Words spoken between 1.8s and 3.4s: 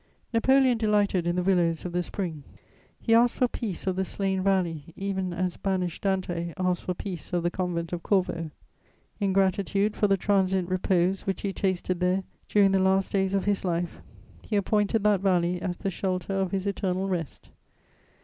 of the spring; he asked